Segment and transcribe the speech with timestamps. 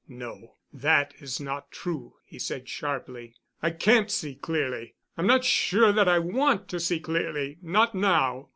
[0.09, 3.35] "No, that is not true," he said sharply.
[3.61, 8.49] "I can't see clearly—I'm not sure that I want to see clearly—not now."